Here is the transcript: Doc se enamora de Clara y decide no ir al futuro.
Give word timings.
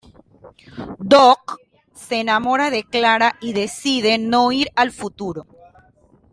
Doc 0.97 1.57
se 1.93 2.21
enamora 2.21 2.71
de 2.71 2.83
Clara 2.83 3.35
y 3.39 3.53
decide 3.53 4.17
no 4.17 4.51
ir 4.51 4.71
al 4.75 4.91
futuro. 4.91 5.45